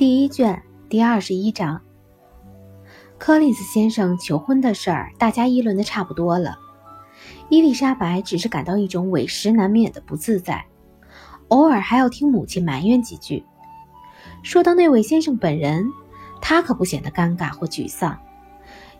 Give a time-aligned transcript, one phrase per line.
[0.00, 1.78] 第一卷第二十一章。
[3.18, 6.58] 柯林斯先生求婚的事儿，大家议论的差不多了。
[7.50, 10.64] 伊丽莎白只是感到一种委实难免的不自在，
[11.48, 13.44] 偶尔还要听母亲埋怨几句。
[14.42, 15.86] 说到那位先生本人，
[16.40, 18.18] 他可不显得尴尬或沮丧，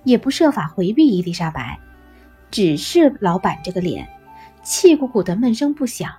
[0.05, 1.79] 也不设法回避伊丽莎白，
[2.51, 4.07] 只是老板这个脸，
[4.63, 6.13] 气鼓鼓的闷声不响。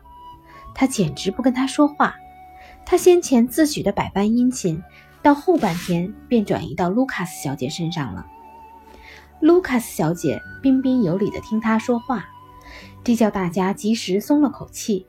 [0.73, 2.16] 他简直不跟他说话。
[2.91, 4.84] 他先前自诩的百般殷勤，
[5.22, 8.27] 到后半天便转移到卢卡斯小姐身上了。
[9.40, 12.26] 卢卡斯小姐彬彬有礼地听他说话，
[13.02, 15.08] 这叫大家及时松了口气，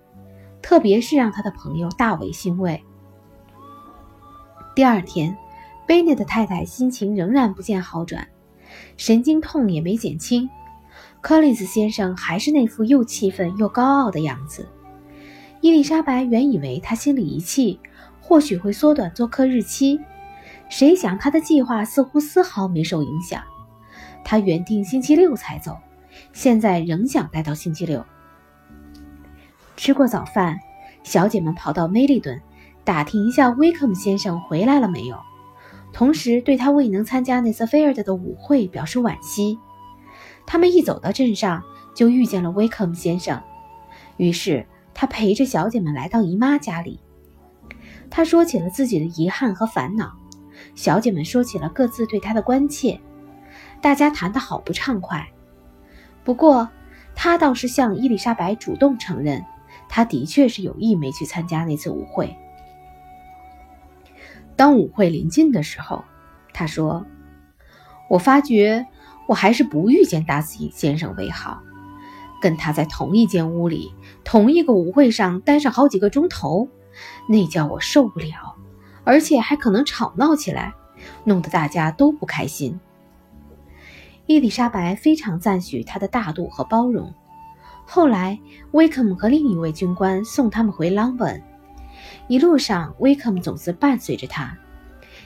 [0.62, 2.80] 特别是让他的朋友大为欣慰。
[4.76, 5.36] 第二天，
[5.84, 8.28] 贝内的太太心情仍然不见好转，
[8.96, 10.48] 神经痛也没减轻。
[11.20, 14.68] 柯林斯先生还是那副又气愤又高傲的样子。
[15.62, 17.78] 伊丽莎白原以为他心里一气，
[18.20, 20.00] 或许会缩短做客日期，
[20.68, 23.40] 谁想他的计划似乎丝毫没受影响。
[24.24, 25.78] 他原定星期六才走，
[26.32, 28.04] 现在仍想待到星期六。
[29.76, 30.58] 吃过早饭，
[31.04, 32.42] 小姐们跑到梅利顿，
[32.82, 35.16] 打听一下威克姆先生回来了没有，
[35.92, 39.56] 同时对他未能参加内瑟菲尔德的舞会表示惋惜。
[40.44, 41.62] 他们一走到镇上，
[41.94, 43.40] 就遇见了威克姆先生，
[44.16, 44.66] 于是。
[44.94, 47.00] 他陪着小姐们来到姨妈家里，
[48.10, 50.12] 他说起了自己的遗憾和烦恼，
[50.74, 53.00] 小姐们说起了各自对他的关切，
[53.80, 55.28] 大家谈得好不畅快。
[56.24, 56.68] 不过，
[57.14, 59.44] 他倒是向伊丽莎白主动承认，
[59.88, 62.36] 他的确是有意没去参加那次舞会。
[64.54, 66.04] 当舞会临近的时候，
[66.52, 67.06] 他说
[68.08, 68.86] ：“我发觉
[69.26, 71.62] 我还是不遇见达斯先生为好。”
[72.40, 73.94] 跟他在同一间屋里，
[74.24, 76.68] 同一个舞会上待上好几个钟头，
[77.28, 78.56] 那叫我受不了，
[79.04, 80.72] 而且还可能吵闹起来，
[81.24, 82.78] 弄得大家都不开心。
[84.26, 87.12] 伊丽莎白非常赞许他的大度和包容。
[87.84, 88.38] 后来，
[88.70, 91.42] 威克姆和另一位军官送他们回朗本，
[92.28, 94.56] 一路上威克姆总是伴随着他，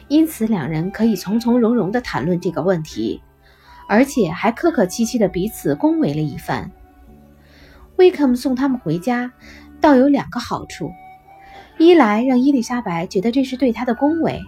[0.08, 3.22] 因此两人可以从从容容地谈论这个问题，
[3.86, 6.72] 而且还客客气气地彼此恭维了一番。
[7.96, 9.32] 威克姆送他们回家，
[9.80, 10.90] 倒有两个好处：
[11.78, 14.38] 一来让伊丽莎白觉得这是对她的恭维；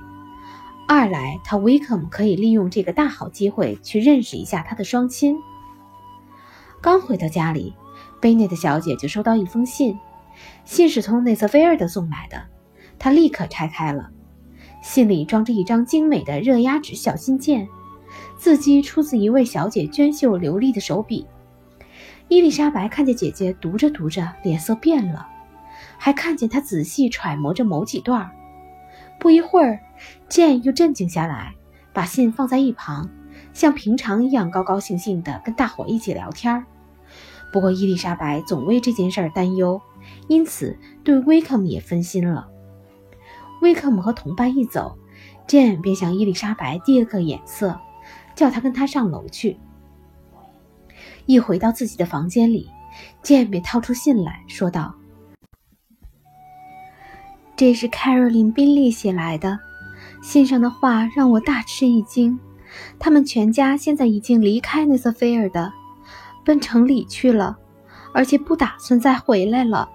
[0.87, 5.37] 二来他威克姆可以利用这个大好机会去认识一下他的双亲。
[6.83, 7.75] 刚回到家里，
[8.21, 9.99] 贝内特小姐就收到一封信，
[10.65, 12.43] 信是从内瑟菲尔德送来的。
[12.99, 14.11] 她立刻拆开了，
[14.83, 17.67] 信里装着一张精美的热压纸小信件，
[18.37, 21.27] 字迹出自一位小姐娟秀流利的手笔。
[22.29, 25.27] 伊丽莎白看见姐姐读着读着脸色变了，
[25.97, 28.31] 还看见她仔细揣摩着某几段。
[29.19, 29.81] 不一会儿，
[30.29, 31.55] 剑又镇静下来，
[31.95, 33.09] 把信放在一旁，
[33.55, 36.65] 像平常一样高高兴兴地跟大伙一起聊天。
[37.51, 39.81] 不过伊丽莎白总为这件事担忧，
[40.29, 42.49] 因此对威克姆也分心了。
[43.63, 44.99] 威克姆和同伴一走，
[45.47, 47.81] 剑便向伊丽莎白递了个眼色，
[48.35, 49.59] 叫她跟他上楼去。
[51.29, 52.71] 一回到自己的房间里，
[53.23, 54.95] 剑便掏出信来说道
[57.55, 59.59] ：“这是凯瑞琳·宾利写来的，
[60.23, 62.41] 信上的话让我大吃一惊。
[62.99, 65.71] 他们全家现在已经离开内瑟菲尔的，
[66.47, 67.59] 奔城里去了，
[68.15, 69.87] 而且不打算再回来了。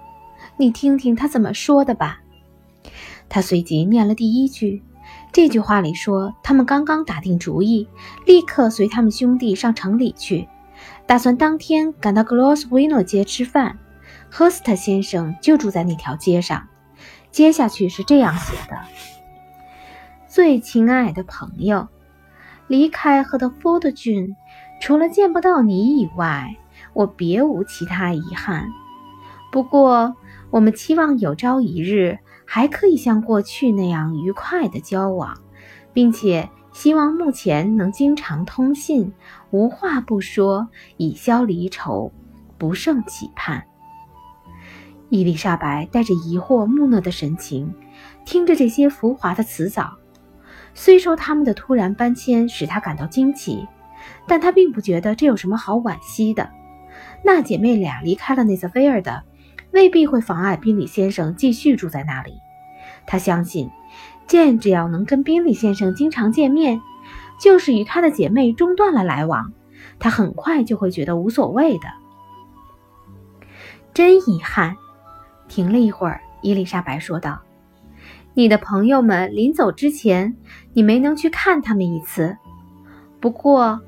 [0.56, 2.20] 你听听他怎么说的吧。”
[3.28, 4.84] 他随即念了第一句，
[5.32, 7.88] 这句话里说他们刚刚打定主意，
[8.24, 10.46] 立刻随他们兄弟上城里去。
[11.06, 13.78] 打算当天赶到格罗斯维诺街吃饭，
[14.30, 16.66] 赫斯特先生就住在那条街上。
[17.30, 18.78] 接下去是这样写的
[20.26, 21.88] ：“最亲爱的朋友，
[22.68, 24.34] 离开赫德福德郡，
[24.80, 26.56] 除了见不到你以外，
[26.94, 28.68] 我别无其他遗憾。
[29.52, 30.16] 不过，
[30.50, 35.36] 我们期望有朝一日还可以像过去那样愉快的交往，
[35.92, 39.12] 并且。”希望目前能经常通信，
[39.52, 42.12] 无话不说，以消离愁，
[42.58, 43.64] 不胜期盼。
[45.08, 47.72] 伊丽莎白带着疑惑、木讷的神情，
[48.24, 49.96] 听着这些浮华的辞藻。
[50.74, 53.68] 虽说他们的突然搬迁使她感到惊奇，
[54.26, 56.50] 但她并不觉得这有什么好惋惜的。
[57.22, 59.22] 那姐妹俩离开了内瑟菲尔的，
[59.70, 62.32] 未必会妨碍宾里先生继续住在那里。
[63.06, 63.70] 她相信。
[64.26, 66.80] 剑只要能跟宾利先生经常见面，
[67.40, 69.52] 就是与他的姐妹中断了来往，
[69.98, 71.84] 他很快就会觉得无所谓的。
[73.92, 74.76] 真遗憾。
[75.46, 77.38] 停了一会儿，伊丽莎白说道
[78.32, 80.34] ：“你的朋友们临走之前，
[80.72, 82.36] 你没能去看他们一次。
[83.20, 83.78] 不过，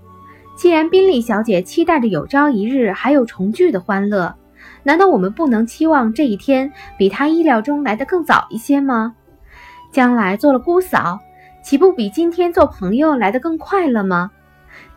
[0.54, 4.36] 既然宾利小姐期待着有朝一日还有重聚的欢乐，
[4.82, 9.16] 难道我们不能期望这一天比她意料中来得更早一些吗？
[9.92, 11.18] 将来做了姑嫂，
[11.62, 14.30] 岂不比今天做朋友来得更快乐吗？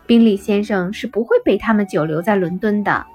[0.06, 3.06] 宾利先生是不会被他们久留在伦敦的。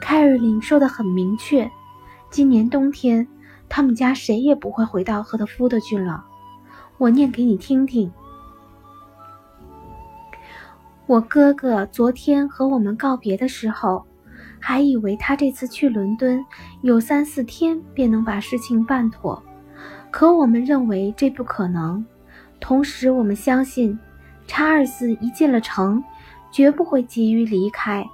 [0.00, 1.70] 凯尔琳说的很明确，
[2.30, 3.26] 今年冬天
[3.68, 6.24] 他们家谁也不会回到赫特福德去了。
[6.98, 8.12] 我念给你听听。
[11.06, 14.04] 我哥哥昨天和我们告别的时候，
[14.60, 16.44] 还以为他这次去伦敦
[16.82, 19.42] 有三四天便能把事情办妥，
[20.10, 22.04] 可我们认为这不可能。
[22.60, 23.98] 同时，我们相信
[24.46, 26.02] 查尔斯一进了城，
[26.50, 28.04] 绝不会急于离开，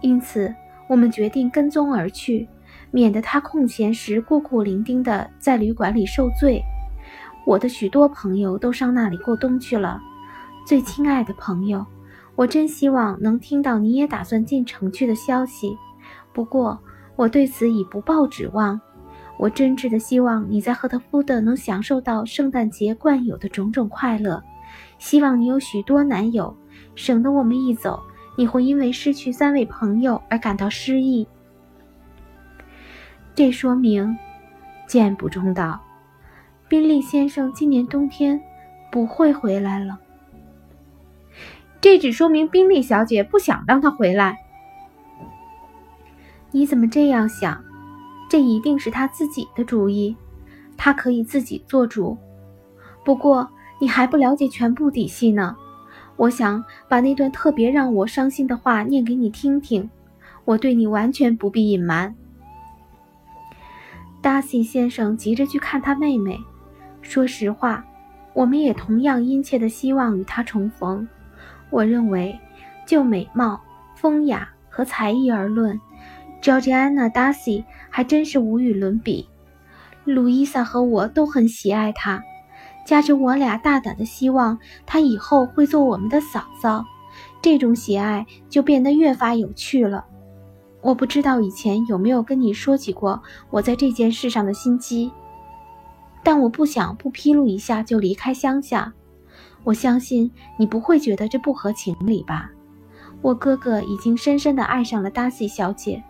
[0.00, 0.54] 因此。
[0.86, 2.46] 我们决定跟踪而去，
[2.90, 6.62] 免得他空闲时孤苦伶仃的在旅馆里受罪。
[7.46, 9.98] 我的许多朋友都上那里过冬去了。
[10.66, 11.86] 最亲爱的朋友，
[12.36, 15.74] 我真希望能听到你也打算进城去的消息。
[16.34, 16.78] 不过，
[17.16, 18.78] 我对此已不抱指望。
[19.38, 24.42] 我真挚的希望你在赫特福德能享受到圣诞节惯有的种种快乐。
[24.98, 26.56] 希望你有许多男友，
[26.94, 28.02] 省得我们一走。
[28.36, 31.26] 你会因为失去三位朋友而感到失意。
[33.34, 34.16] 这说明，
[34.88, 35.80] 剑补充道
[36.68, 38.40] ：“宾利先生今年冬天
[38.90, 39.98] 不会回来了。”
[41.80, 44.38] 这只说明宾利小姐不想让他回来。
[46.50, 47.63] 你怎么这样想？
[48.34, 50.16] 这一定是他自己的主意，
[50.76, 52.18] 他可以自己做主。
[53.04, 53.48] 不过，
[53.78, 55.54] 你还不了解全部底细呢。
[56.16, 59.88] 我想把那段特别让我伤心的话念给你听听。
[60.44, 62.12] 我对你完全不必隐瞒。
[64.20, 66.36] 达西先生急着去看他妹妹。
[67.02, 67.84] 说实话，
[68.32, 71.06] 我们也同样殷切的希望与他重逢。
[71.70, 72.36] 我认为，
[72.84, 73.60] 就美貌、
[73.94, 75.80] 风雅和才艺而论
[76.42, 77.62] ，Georgiana Darcy
[77.96, 79.28] 还真是无与伦比。
[80.04, 82.20] 路易莎和我都很喜爱她。
[82.84, 86.84] 加之我俩大胆的希望她以后会做我们的嫂嫂，
[87.40, 90.04] 这种喜爱就变得越发有趣了。
[90.80, 95.12] 我不知道以前有没有跟你说起过我在这件事上的心机，
[96.24, 98.92] 但我不想不披露一下就离开乡下。
[99.62, 102.50] 我相信你不会觉得这不合情理吧？
[103.22, 106.02] 我哥哥已经深深地爱上了达西小姐，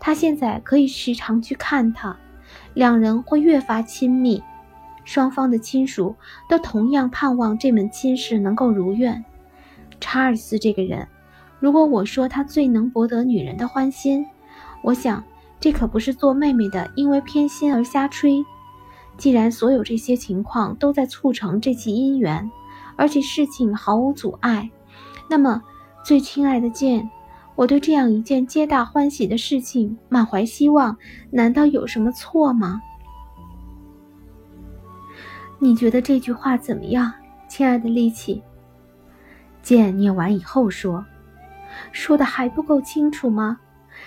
[0.00, 2.18] 他现在可以时常去看她，
[2.74, 4.42] 两人会越发亲密。
[5.04, 6.16] 双方的亲属
[6.48, 9.24] 都同样盼望这门亲事能够如愿。
[10.00, 11.08] 查尔斯这个人，
[11.58, 14.26] 如果我说他最能博得女人的欢心，
[14.82, 15.22] 我想
[15.58, 18.44] 这可不是做妹妹的因为偏心而瞎吹。
[19.18, 22.50] 既然所有这些情况都在促成这起姻缘，
[22.96, 24.70] 而且事情毫无阻碍，
[25.28, 25.62] 那么，
[26.04, 27.10] 最亲爱的剑，
[27.56, 30.96] 我对这样一件皆大欢喜的事情满怀希望，
[31.30, 32.80] 难道有什么错吗？
[35.58, 37.12] 你觉得这句话怎么样，
[37.48, 38.42] 亲爱的丽奇？
[39.62, 41.04] 剑念完以后说
[41.92, 43.58] ：“说的还不够清楚吗？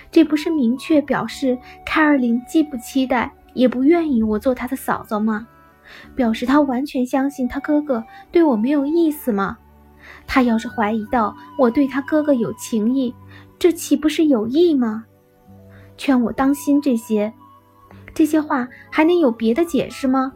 [0.10, 1.56] 这不是明确表示
[1.86, 5.48] 凯尔琳既不期待也不愿意我做她的嫂嫂吗？
[6.16, 9.60] 表示她完全相信她哥哥对我没有意思吗？
[10.26, 13.14] 她要是怀疑到我对她哥哥有情意，
[13.64, 15.06] 这岂不是有意吗？
[15.96, 17.32] 劝我当心这些，
[18.14, 20.34] 这些话还能有别的解释吗？”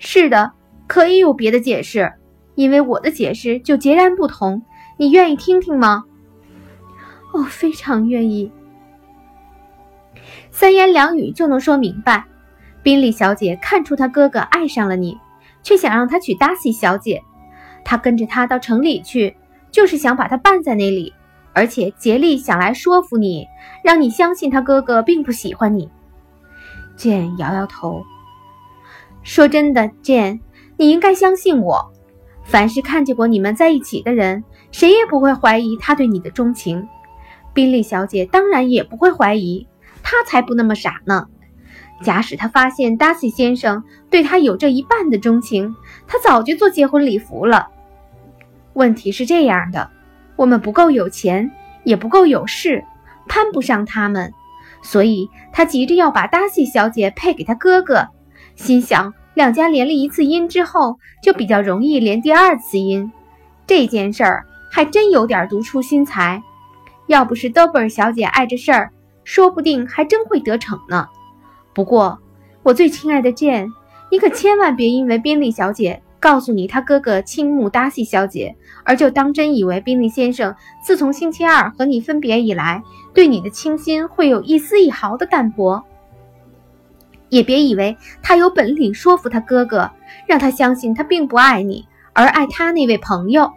[0.00, 0.52] 是的，
[0.86, 2.10] 可以有别的解释，
[2.54, 4.62] 因为我的解释就截然不同。
[4.96, 6.04] 你愿意听听吗？
[7.34, 8.50] 哦，非常愿意。
[10.50, 12.24] 三言两语就能说明白。
[12.82, 15.18] 宾利小姐看出她哥哥爱上了你，
[15.62, 17.22] 却想让他娶达西小姐。
[17.84, 19.36] 他跟着他到城里去，
[19.70, 21.12] 就是想把他办在那里，
[21.58, 23.48] 而且竭力想来说服你，
[23.82, 25.90] 让你相信他哥哥并不喜欢你。
[26.96, 28.04] 简摇摇头。
[29.24, 30.38] 说真的，Jane，
[30.76, 31.92] 你应该相信我。
[32.44, 36.86] 凡是看见过你们在一起的人，谁也不会怀疑他对你的钟情。
[37.52, 39.66] 宾利小姐当然也不会怀疑，
[40.00, 41.26] 她才不那么傻呢。
[42.04, 45.74] 假使她发现达西先生对她有这一半的钟情，
[46.06, 47.66] 她早就做结婚礼服了。
[48.74, 49.90] 问题是这样的，
[50.38, 51.50] 我们不够有钱，
[51.82, 52.84] 也不够有势，
[53.26, 54.32] 攀不上他们，
[54.82, 58.06] 所以他急着要把达西小姐配给他哥哥。
[58.54, 63.10] 心想，两家连了一次姻之后，就比较容易连第二次姻。
[63.66, 66.40] 这件事儿还真有点独出心裁。
[67.08, 68.92] 要不是德布尔小姐碍着事儿，
[69.24, 71.08] 说不定还真会得逞呢。
[71.74, 72.20] 不过，
[72.62, 73.68] 我最亲爱的剑，
[74.08, 82.82] 你可千万别因为宾利小姐告诉你他哥哥倾慕达西小姐，而就当真以为宾利先生自从星期二和你分别以来，
[83.14, 85.84] 对你的倾心会有一丝一毫的淡薄。
[87.28, 89.90] 也别以为他有本领说服他哥哥，
[90.26, 93.52] 让他相信他并不爱你，而爱他那位朋友。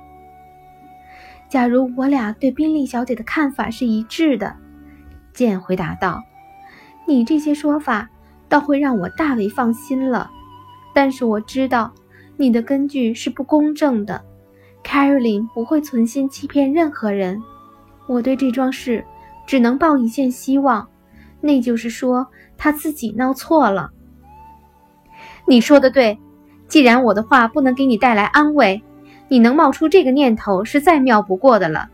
[1.49, 4.55] 假如我俩对宾利小姐的看法是一致的，
[5.33, 6.21] 剑回答道
[7.07, 8.09] ：“你这些说法。”
[8.49, 10.29] 倒会让我大为放心了，
[10.93, 11.93] 但是我知道
[12.41, 14.19] 你的根据是不公正的。
[14.83, 17.39] Caroline 不会存心欺骗任何人，
[18.07, 19.05] 我对这桩事
[19.45, 20.89] 只能抱一线希望，
[21.39, 22.25] 那就是说
[22.57, 23.91] 他自己闹错了。
[25.45, 26.17] 你说的对，
[26.67, 28.81] 既然我的话不能给你带来安慰，
[29.27, 31.89] 你能冒出这个念头是再妙不过的了，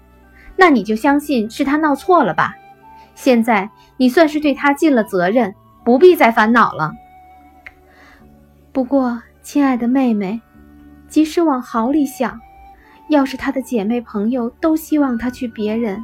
[0.55, 2.55] 那你就相信是他闹错了吧。
[3.15, 5.53] 现在你算是对他尽了责任。
[5.83, 6.91] 不必再烦恼了。
[8.73, 10.41] 不过，亲爱的妹妹，
[11.07, 12.37] 即使往好里想，
[13.07, 16.03] 要是她的姐妹朋友都希望她娶别人，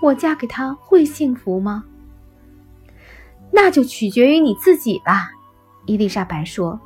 [0.00, 1.84] 我嫁给他会幸福吗？
[3.52, 5.28] 那就取决于你自己吧。
[5.84, 6.80] 伊丽莎白说：“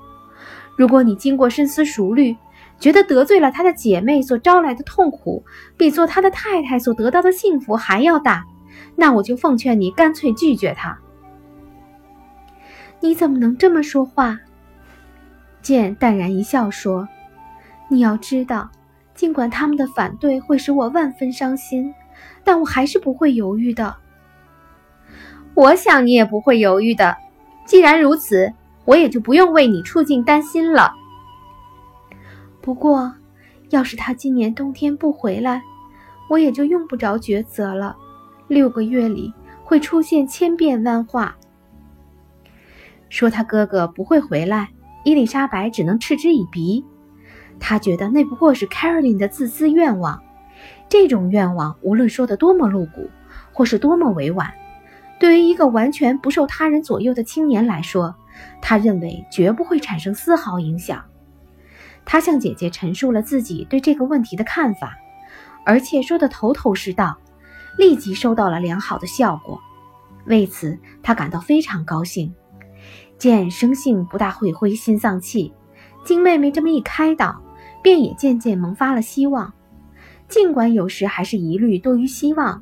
[0.76, 2.36] 如果你经过深思熟虑，
[2.80, 5.44] 觉得得罪了她的姐妹所招来的痛苦，
[5.76, 8.44] 比做她的太太所得到的幸福还要大，
[8.96, 10.98] 那我就奉劝你干脆拒绝她。”
[12.98, 14.40] 你怎么能这么说话？
[15.62, 17.08] 剑淡然一笑说
[17.88, 18.68] ：“你要知道，
[19.14, 21.94] 尽管他们的反对会使我万分伤心，
[22.42, 23.94] 但我还是不会犹豫的。
[25.54, 27.16] 我想你也不会犹豫的。
[27.64, 28.52] 既然如此，
[28.84, 30.92] 我也就不用为你处境担心了。
[32.60, 33.14] 不过，
[33.70, 35.62] 要是他今年冬天不回来，
[36.28, 37.96] 我也就用不着抉择了。
[38.48, 41.36] 六个月里会出现千变万化。”
[43.08, 44.70] 说他哥哥不会回来，
[45.04, 46.84] 伊丽莎白只能嗤之以鼻。
[47.60, 50.22] 她觉得那不过是 Caroline 的自私愿望。
[50.88, 53.08] 这种愿望无论说得多么露骨，
[53.52, 54.52] 或是多么委婉，
[55.18, 58.14] 对于一个完全不受他人左右的青年来说，
[58.60, 61.02] 他认为绝不会产生丝毫影响。
[62.04, 64.96] 他向姐姐陈述了自己对这个问题的看法，
[65.64, 67.16] 而且说得头头是道，
[67.78, 69.58] 立即收到了良好的效果。
[70.26, 72.34] 为此，他感到非常高兴。
[73.22, 75.52] 见生性不大会灰心丧气，
[76.04, 77.40] 经妹妹这么一开导，
[77.80, 79.52] 便也渐渐萌发了希望。
[80.26, 82.60] 尽管有时还是疑虑多于希望，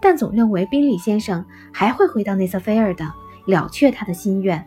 [0.00, 3.04] 但总认为宾利先生还会回到内瑟菲尔的，
[3.46, 4.66] 了却他的心愿。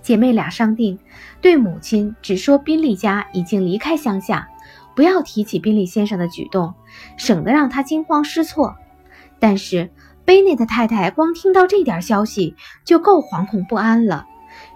[0.00, 0.98] 姐妹俩商定，
[1.42, 4.48] 对母亲只说宾利家已经离开乡下，
[4.96, 6.72] 不要提起宾利先生的举动，
[7.18, 8.74] 省得让他惊慌失措。
[9.38, 9.90] 但是。
[10.24, 14.26] 贝内特太太光听到这点消息就够惶恐不安了，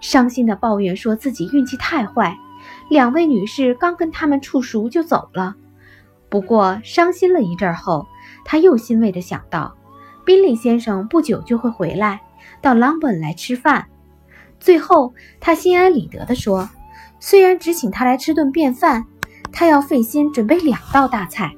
[0.00, 2.36] 伤心的抱怨说自己运气太坏。
[2.90, 5.54] 两位女士刚跟他们处熟就走了。
[6.28, 8.06] 不过伤心了一阵后，
[8.44, 9.76] 她又欣慰地想到，
[10.24, 12.20] 宾利先生不久就会回来，
[12.60, 13.86] 到朗本来吃饭。
[14.58, 16.68] 最后，她心安理得地说
[17.20, 19.04] ：“虽然只请他来吃顿便饭，
[19.52, 21.54] 他要费心准备两道大菜。”